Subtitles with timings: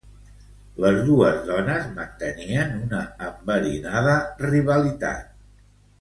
[0.85, 5.33] Les dos dones mantenien una enverinada rivalitat.